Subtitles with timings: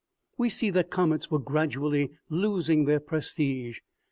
[0.35, 3.81] We see that comets were gradually losing their prestige.